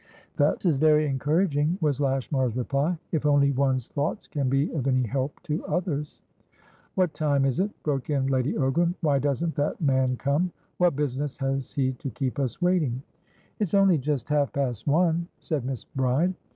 "That 0.37 0.65
is 0.65 0.79
very 0.79 1.05
encouraging," 1.07 1.77
was 1.79 2.01
Lashmar's 2.01 2.57
reply. 2.57 2.97
"If 3.11 3.23
only 3.27 3.51
one's 3.51 3.87
thoughts 3.87 4.25
can 4.25 4.49
be 4.49 4.71
of 4.73 4.87
any 4.87 5.03
help 5.03 5.39
to 5.43 5.63
others" 5.67 6.19
"What 6.95 7.13
time 7.13 7.45
is 7.45 7.59
it?" 7.59 7.69
broke 7.83 8.09
in 8.09 8.25
Lady 8.25 8.53
Ogram. 8.53 8.95
"Why 9.01 9.19
doesn't 9.19 9.53
that 9.57 9.79
man 9.79 10.17
come? 10.17 10.51
What 10.79 10.95
business 10.95 11.37
has 11.37 11.71
he 11.73 11.91
to 11.99 12.09
keep 12.09 12.39
us 12.39 12.59
waiting?" 12.59 13.03
"It's 13.59 13.75
only 13.75 13.99
just 13.99 14.27
half 14.27 14.51
past 14.53 14.87
one," 14.87 15.27
said 15.39 15.65
Miss 15.65 15.83
Bride. 15.83 16.33